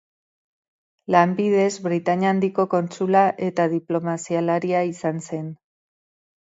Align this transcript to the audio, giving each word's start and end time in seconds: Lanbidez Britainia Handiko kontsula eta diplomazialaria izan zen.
Lanbidez 1.15 1.67
Britainia 1.89 2.31
Handiko 2.35 2.67
kontsula 2.73 3.23
eta 3.51 3.69
diplomazialaria 3.77 4.85
izan 4.97 5.25
zen. 5.29 5.57